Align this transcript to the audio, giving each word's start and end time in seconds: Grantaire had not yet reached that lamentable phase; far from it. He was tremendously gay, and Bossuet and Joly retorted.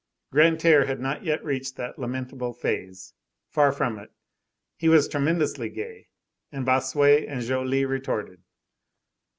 Grantaire 0.33 0.87
had 0.87 0.99
not 0.99 1.23
yet 1.23 1.43
reached 1.45 1.75
that 1.75 1.99
lamentable 1.99 2.53
phase; 2.53 3.13
far 3.51 3.71
from 3.71 3.99
it. 3.99 4.09
He 4.75 4.89
was 4.89 5.07
tremendously 5.07 5.69
gay, 5.69 6.07
and 6.51 6.65
Bossuet 6.65 7.27
and 7.29 7.43
Joly 7.43 7.85
retorted. 7.85 8.41